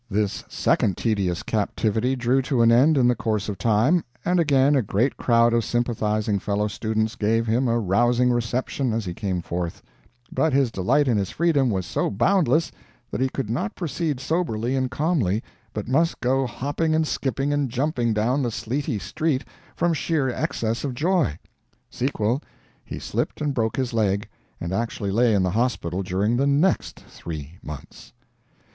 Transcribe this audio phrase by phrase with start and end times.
[0.09, 4.75] This second tedious captivity drew to an end in the course of time, and again
[4.75, 9.43] a great crowd of sympathizing fellow students gave him a rousing reception as he came
[9.43, 9.83] forth;
[10.31, 12.71] but his delight in his freedom was so boundless
[13.11, 17.69] that he could not proceed soberly and calmly, but must go hopping and skipping and
[17.69, 19.43] jumping down the sleety street
[19.75, 21.37] from sheer excess of joy.
[21.91, 22.41] Sequel:
[22.83, 24.27] he slipped and broke his leg,
[24.59, 28.13] and actually lay in the hospital during the next three months!